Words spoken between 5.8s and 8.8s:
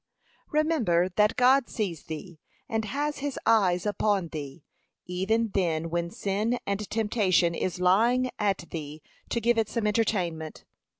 when sin and temptation is lying at